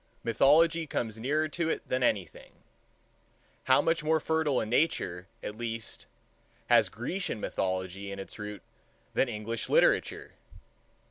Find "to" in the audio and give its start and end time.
1.49-1.69